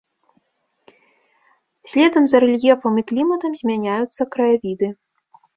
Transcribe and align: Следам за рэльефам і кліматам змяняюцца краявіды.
Следам 1.93 2.29
за 2.31 2.37
рэльефам 2.45 2.93
і 3.03 3.07
кліматам 3.13 3.51
змяняюцца 3.63 4.29
краявіды. 4.39 4.87